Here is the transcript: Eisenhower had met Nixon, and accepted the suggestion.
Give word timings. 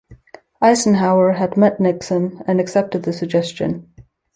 Eisenhower 0.63 1.33
had 1.33 1.55
met 1.55 1.79
Nixon, 1.79 2.41
and 2.47 2.59
accepted 2.59 3.03
the 3.03 3.13
suggestion. 3.13 3.87